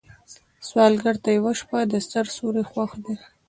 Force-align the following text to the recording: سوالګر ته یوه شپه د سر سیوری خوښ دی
سوالګر 0.67 1.15
ته 1.23 1.29
یوه 1.37 1.53
شپه 1.59 1.79
د 1.91 1.93
سر 2.09 2.25
سیوری 2.35 2.63
خوښ 2.69 2.91
دی 3.03 3.15